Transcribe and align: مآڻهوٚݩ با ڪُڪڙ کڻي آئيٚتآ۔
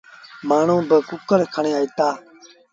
مآڻهوٚݩ 0.47 0.87
با 0.89 0.97
ڪُڪڙ 1.09 1.39
کڻي 1.53 1.71
آئيٚتآ۔ 1.77 2.09